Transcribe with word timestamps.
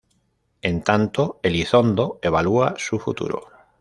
En 0.63 0.81
tanto, 0.81 1.39
Elizondo 1.43 2.17
evalúa 2.23 2.73
su 2.75 2.97
futuro. 2.97 3.43